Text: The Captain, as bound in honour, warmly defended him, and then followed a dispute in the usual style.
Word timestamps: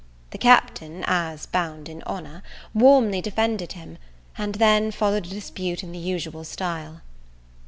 The 0.31 0.39
Captain, 0.39 1.03
as 1.05 1.45
bound 1.45 1.87
in 1.87 2.01
honour, 2.07 2.41
warmly 2.73 3.21
defended 3.21 3.73
him, 3.73 3.99
and 4.35 4.55
then 4.55 4.89
followed 4.89 5.27
a 5.27 5.29
dispute 5.29 5.83
in 5.83 5.91
the 5.91 5.99
usual 5.99 6.43
style. 6.43 7.01